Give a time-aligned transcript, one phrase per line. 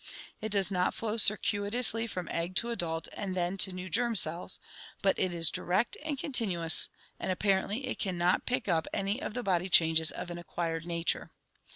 [0.41, 4.59] It does not flow circuitously from egg to adult and then to new germ cells,
[5.03, 6.89] but it is direct and continuous,
[7.19, 10.87] and apparently it can not pick up any of the body changes of an acquired
[10.87, 11.29] nature.